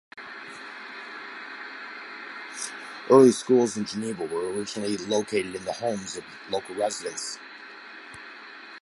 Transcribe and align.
Early 3.07 3.31
schools 3.31 3.77
in 3.77 3.85
Geneva 3.85 4.25
were 4.25 4.49
originally 4.51 4.97
located 4.97 5.53
in 5.53 5.63
the 5.63 5.73
homes 5.73 6.17
of 6.17 6.23
local 6.49 6.73
residents. 6.73 7.37